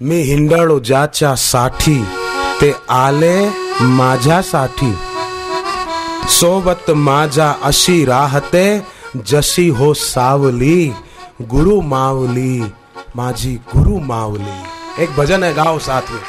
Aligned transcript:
मी 0.00 0.20
हिंडळो 0.20 0.78
ज्याच्या 0.78 1.34
साठी, 1.36 2.04
ते 2.60 2.72
आले 2.90 3.36
माझ्यासाठी 3.80 4.92
सोबत 6.28 6.90
माझ्या 6.90 7.52
अशी 7.62 8.04
राहते, 8.04 8.66
जशी 9.26 9.68
हो 9.68 9.92
सावली, 9.94 10.92
गुरु 11.42 11.80
मावली, 11.80 12.60
माझी 13.16 13.54
गुरु 13.76 13.98
मावली. 14.02 15.02
एक 15.02 15.14
भजन 15.16 15.42
है 15.44 15.52
गाओ 15.52 15.78
साथ 15.78 16.10
में. 16.10 16.22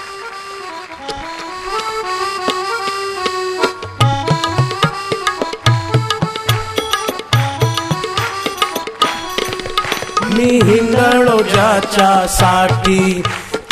मी 10.33 10.59
हिंडळो 10.63 11.41
ज्याच्यासाठी 11.43 13.23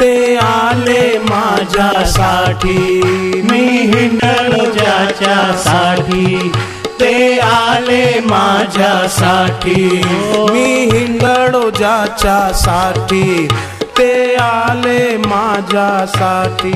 ते 0.01 0.35
आले 0.35 1.17
माझ्यासाठी. 1.17 3.01
मी 3.51 3.59
हिंडलो 3.59 4.71
ज्याच्यासाठी. 4.71 6.51
ते 6.99 7.39
आले 7.39 8.19
माझ्यासाठी. 8.19 10.01
मी 10.51 10.89
हिंडळो 10.91 11.69
ज्याच्यासाठी. 11.69 13.47
ते 13.97 14.35
आले 14.35 15.17
माझ्यासाठी. 15.17 16.73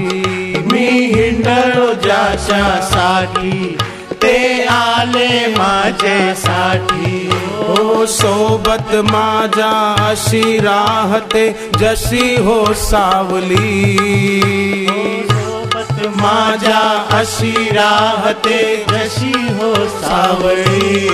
मी 0.71 0.87
हिंडलो 0.87 1.93
ज्याच्यासाठी. 1.93 3.77
ते 4.25 4.63
आले 4.63 5.47
माझ्यासाठी 5.47 7.29
हो 7.33 8.05
सोबत 8.05 8.95
माझ्या 8.95 9.95
अशी 10.09 10.57
राहते, 10.57 11.69
जशी 11.79 12.35
हो 12.35 12.73
सावली. 12.73 13.97
सोबत 15.31 16.07
माझ्या 16.07 17.07
अशी 17.11 17.69
राहते, 17.71 18.85
जशी 18.89 19.31
हो 19.31 19.75
सावली. 19.75 21.09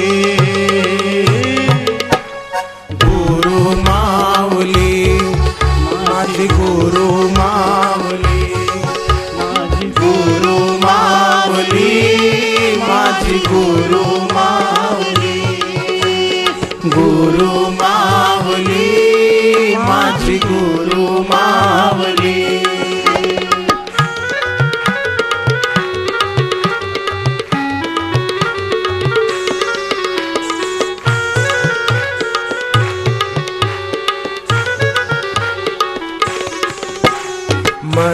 गुरु 2.92 3.60
मावली 3.60 5.20
माझी 5.92 6.48
गुरु 6.48 7.30
मावली 7.30 7.91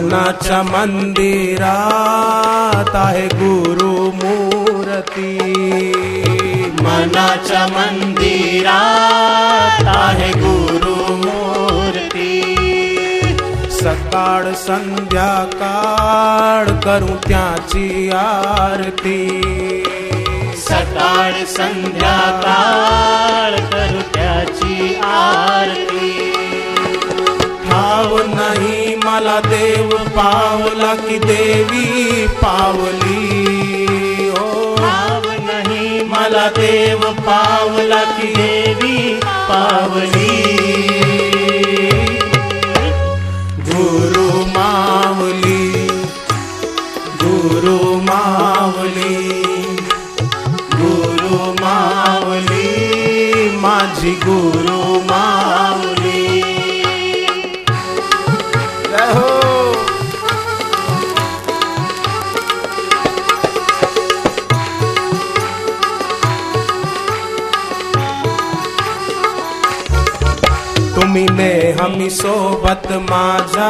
मनाच्या 0.08 0.64
मंदिरात 0.64 2.92
आहे 2.94 3.28
गुरु 3.28 4.12
मूर्ती। 4.12 5.38
मनाच्या 6.82 7.68
मंदिरात 7.68 9.88
आहे 9.88 10.32
गुरु 10.32 11.16
मूर्ती। 11.16 12.42
सकाळ 13.72 14.54
संध्याकाळ 14.54 16.66
करू 16.66 17.06
त्याची 17.06 18.10
आरती। 18.10 19.44
सकाळ 20.58 21.46
संध्याकाळ 21.46 23.60
करू 23.60 24.02
त्याची 24.14 25.00
आरती। 25.04 26.57
नाही 29.20 29.40
देव, 29.40 29.90
पावला 29.90 30.96
की 30.96 31.18
देवी 31.18 32.28
पावली। 32.28 33.48
ओ। 34.40 34.76
नाही 34.80 36.04
मला 36.04 36.48
देव, 36.48 37.00
पावला 37.00 38.04
की 38.04 38.28
देवी 38.28 39.20
पावली। 39.24 40.58
गुरु 43.60 44.46
मावली 44.46 45.88
गुरु 47.24 48.00
मावली 48.00 49.46
गुरु 50.74 51.36
मावली, 51.62 52.68
माझी 53.56 54.12
गुरु 54.12 54.67
तुम्ही 70.98 71.26
नेहमी 71.32 72.10
सोबत 72.10 72.88
माझ्या 72.92 73.68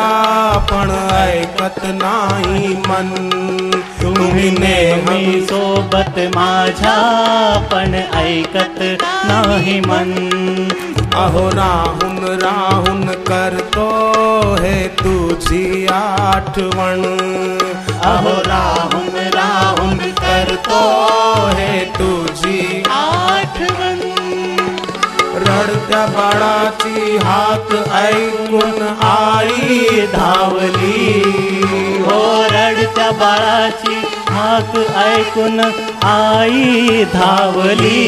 पण 0.71 0.91
ऐकत 1.11 1.79
नाही 1.83 2.67
मन। 2.87 3.09
तुम्ही 4.01 4.51
नेहमी 4.51 5.41
सोबत 5.41 6.19
माझ्या 6.35 6.95
पण 7.71 7.95
ऐकत 8.13 8.79
नाही 9.01 9.79
मन। 9.79 10.13
अहो 11.15 11.49
राहून 11.49 12.17
राहून 12.43 13.05
करतो 13.05 13.87
हे 14.61 14.87
तुझी 14.87 15.87
आठवण। 15.91 17.03
अहो 18.03 18.39
राहून 18.47 19.15
राहून 19.35 19.97
करतो 19.97 20.81
हे 21.57 21.83
तुझी 21.99 22.83
आठवण। 22.89 24.16
रडत्या 25.47 26.05
बाळाची 26.05 27.17
हाक 27.17 27.73
ऐकून 27.93 28.81
आई 29.05 30.05
धावली। 30.13 31.21
हो 32.07 32.19
रडत्या 32.51 33.09
बाळाची 33.11 33.95
हाक 34.29 34.75
ऐकून 34.97 35.59
आई 36.07 37.03
धावली। 37.13 38.03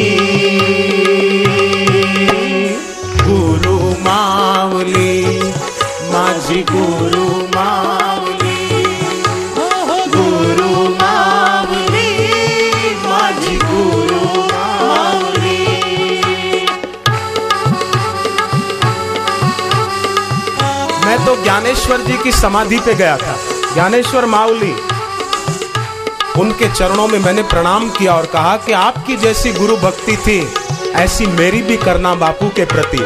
गुरु 3.21 3.77
मावली 3.99 5.39
माझी 6.13 6.61
गुरु 6.71 7.27
मावली 7.55 7.98
ज्ञानेश्वर 21.59 22.01
जी 22.01 22.17
की 22.17 22.31
समाधि 22.31 22.77
पे 22.79 22.93
गया 22.93 23.15
था। 23.17 23.35
ज्ञानेश्वर 23.73 24.25
माउली 24.25 24.71
उनके 26.41 26.71
चरणों 26.73 27.07
में 27.07 27.17
मैंने 27.19 27.43
प्रणाम 27.43 27.89
किया 27.89 28.13
और 28.13 28.25
कहा 28.25 28.55
कि 28.57 28.71
आपकी 28.71 29.17
जैसी 29.17 29.51
गुरु 29.53 29.75
भक्ति 29.77 30.15
थी, 30.17 30.39
ऐसी 30.95 31.25
मेरी 31.27 31.61
भी 31.61 31.77
करना 31.77 32.15
बापू 32.15 32.49
के 32.49 32.65
प्रति। 32.65 32.97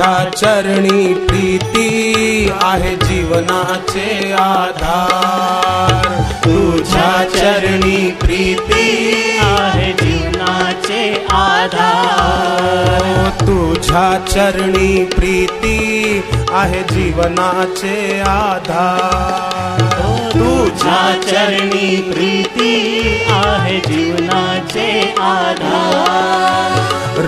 तुझ्या 0.00 0.30
चरणी 0.36 1.14
प्रीती 1.14 2.50
आहे 2.62 2.96
जीवनाचे 2.96 4.32
आधार. 4.32 6.22
तुझ्या 6.44 7.24
चरणी 7.34 8.10
प्रीती 8.10 9.38
आहे 9.42 9.92
जीवनाचे 9.92 11.26
आधार. 11.30 13.30
तुझ्या 13.40 14.24
चरणी 14.28 15.04
प्रीती 15.04 16.22
आहे 16.52 16.82
जीवनाचे 16.82 18.20
आधार. 18.20 20.30
तुझ्या 20.34 21.20
चरणी 21.22 22.12
प्रीती 22.12 23.22
आहे 23.30 23.78
जीवनाचे 23.78 25.14
आधार. 25.18 25.79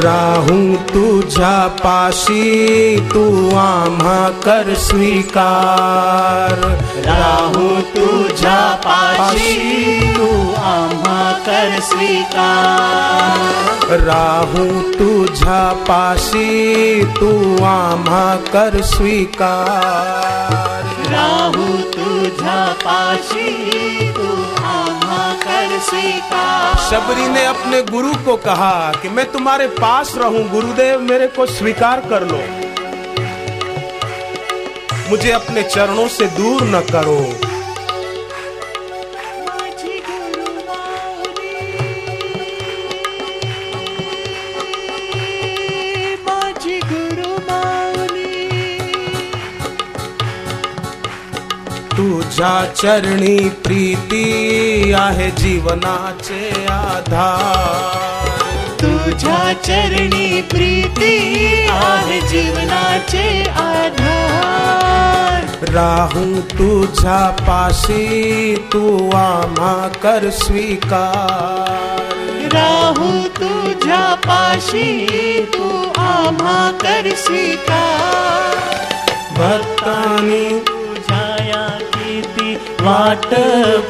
राहू 0.04 0.76
तुझा 0.76 1.68
पाशी 1.68 3.00
तू 3.00 3.56
आम्हा 3.56 4.28
कर 4.28 4.74
स्वीकार। 4.74 6.52
राहू 7.06 7.80
तुझा 7.96 8.80
पाशी 8.86 10.16
तू 10.16 10.52
आम्हा 10.62 11.32
कर 11.32 11.80
स्वीकार। 11.80 14.00
राहू 14.00 14.92
तुझा 14.92 15.72
पाशी 15.72 17.04
तू 17.04 17.64
आम्हा 17.64 18.36
कर 18.36 18.82
स्वीकार। 18.82 21.12
राहू 21.12 21.76
तुझा 21.94 22.76
पाशी 22.84 24.12
तू 24.12 24.64
आम्हा 24.64 24.91
शबरी 25.82 27.28
ने 27.28 27.44
अपने 27.44 27.82
गुरु 27.82 28.14
को 28.14 28.36
कहा 28.36 28.92
कि 28.92 29.08
मैं 29.08 29.32
तुम्हारे 29.32 29.66
पास 29.66 30.14
रहूँ, 30.16 30.50
गुरुदेव 30.50 31.00
मेरे 31.00 31.26
को 31.26 31.46
स्वीकार 31.46 32.00
कर 32.00 32.22
लो। 32.26 32.40
मुझे 35.10 35.30
अपने 35.30 35.62
चरणों 35.62 36.08
से 36.08 36.26
दूर 36.26 36.62
न 36.62 36.80
करो। 36.80 37.41
तुझ्या 52.42 52.72
चरणी 52.76 53.48
प्रीती 53.48 54.92
आहे 54.92 55.30
जीवनाचे 55.30 56.66
आधार. 56.66 58.40
तुझा 58.80 59.52
चरणी 59.52 60.42
प्रीती 60.42 61.66
आहे 61.70 62.20
जीवनाचे 62.20 63.50
आधार. 63.50 65.68
राहू 65.68 66.40
तुझा 66.40 67.36
पाशी 67.40 68.68
तू 68.72 69.10
आम्हा 69.10 69.90
कर 70.02 70.30
स्वीकार. 70.30 72.48
राहू 72.52 73.28
तुझा 73.28 74.14
पाशी 74.14 75.46
तू 75.54 75.92
आम्हा 75.98 76.70
कर 76.70 77.14
स्वीकार. 77.14 78.86
भक्तानी 79.30 80.81
वाट 82.82 83.34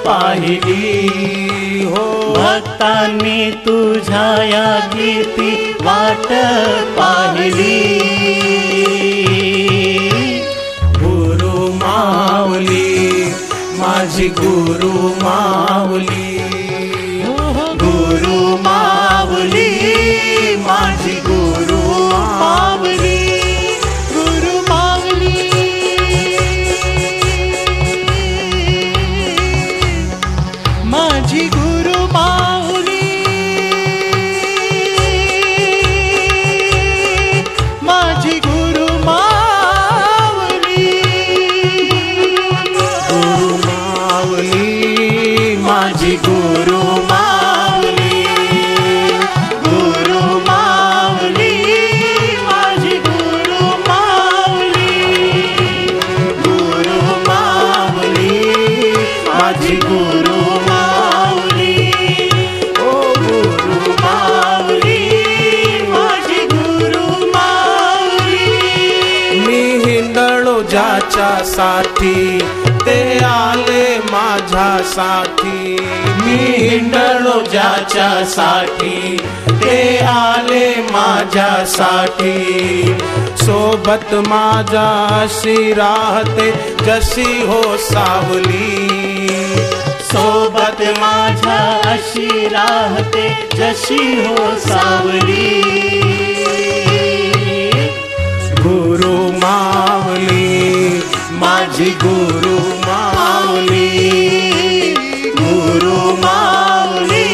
पाहिली 0.05 1.85
हो। 1.85 2.05
भक्तांनी 2.35 3.51
तुझ्या 3.67 4.27
या 4.45 4.67
गीती 4.95 5.51
वाट 5.83 6.27
पाहिली 6.97 7.79
गुरु 10.99 11.73
माऊली 11.75 12.91
माझी 13.79 14.29
गुरु 14.41 14.93
माऊली। 15.23 16.12
हिंडलो 70.73 70.99
ज्याच्यासाठी 70.99 72.39
ते 72.87 73.19
आले 73.25 73.99
माझ्यासाठी 73.99 75.77
मी 76.25 76.69
हिंडलो 76.69 77.51
ज्याच्यासाठी 77.51 79.17
ते 79.49 79.99
आले 79.99 80.75
माझ्यासाठी 80.77 82.35
सोबत 83.43 84.15
माझ्या 84.15 85.21
अशी 85.23 85.73
राहते, 85.73 86.77
जशी 86.85 87.47
हो 87.47 87.77
सावली. 87.77 88.89
सोबत 90.03 90.83
माझ्या 90.83 91.81
अशी 91.85 92.49
राहते, 92.49 93.49
जशी 93.55 94.27
हो 94.27 94.37
सावली. 94.59 95.63
गुरु 98.61 99.33
मावली 99.33 100.42
माझी 101.43 101.91
गुरु 102.03 102.57
माऊली 102.87 103.89
गुरु 105.39 105.97
माऊली 106.25 107.25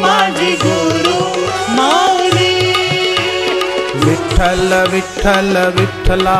माझी 0.00 0.52
गुरु 0.64 1.18
माऊली। 1.76 2.54
विठ्ठल 4.04 4.70
विठ्ठल 4.92 5.56
विठ्ठला 5.76 6.38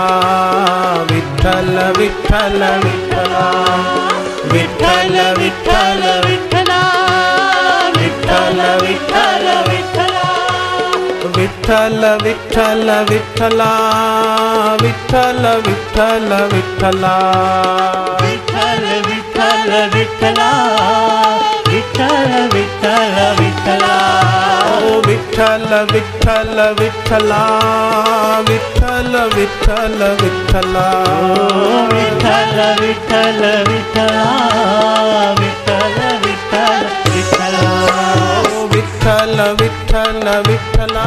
विठ्ठल 1.11 1.77
विठ्ठल 1.99 2.63
विठ्ठला। 2.85 3.47
विठ्ठल 4.53 5.15
विठ्ठल 5.39 6.03
विठ्ठला। 6.29 6.52
விட்டல 11.53 12.05
விட்டல 12.25 12.89
விட்டலா 13.09 13.71
விட்டல 14.83 15.45
விட்டல 15.67 16.31
விட்டலா. 16.53 17.13
விட்டல 18.23 18.87
விட்டல 19.09 19.71
விட்டலா 19.95 20.49
விட்டல 21.73 22.33
விட்டல 22.55 23.19
விட்டலா. 23.41 23.93
விட்டல 25.07 25.73
விட்டல 25.93 26.59
விட்டலா 26.81 27.43
விட்டல 28.49 29.15
விட்டல 29.37 30.01
விட்டலா 30.21 30.87
விட்டல 31.93 32.59
விட்டல 32.83 33.43
விட்டலா 33.71 34.27
விட்டல. 35.41 36.32
ओ 39.03 39.39
विठ्ठल 39.61 40.29
विठ्ठल 40.29 40.29
विठ्ठला 40.49 41.07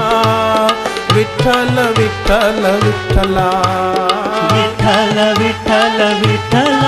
विठ्ठल 1.15 1.77
विठ्ठल 1.97 2.65
विठ्ठला 2.83 3.45
विठ्ठल 5.39 6.01
विठ्ठल 6.21 6.81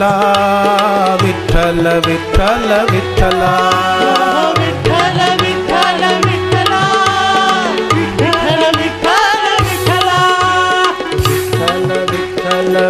விட்டலா 0.00 0.12
விட்டல 1.22 1.86
விட்டல 2.12 2.80
விட்டலா 2.92 3.52